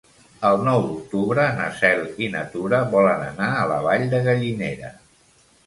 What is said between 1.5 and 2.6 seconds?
na Cel i na